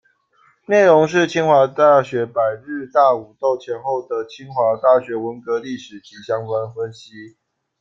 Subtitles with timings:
[0.65, 7.37] 内容是清华大学百日大武斗前后的清华大学文革历史及相关分析。